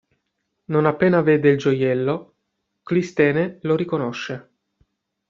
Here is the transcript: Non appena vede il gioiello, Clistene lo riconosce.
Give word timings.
Non 0.69 0.87
appena 0.87 1.21
vede 1.21 1.49
il 1.51 1.59
gioiello, 1.59 2.37
Clistene 2.81 3.59
lo 3.61 3.75
riconosce. 3.75 4.49